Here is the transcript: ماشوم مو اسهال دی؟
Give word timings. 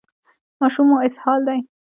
ماشوم 0.59 0.85
مو 0.89 0.97
اسهال 1.07 1.39
دی؟ 1.47 1.59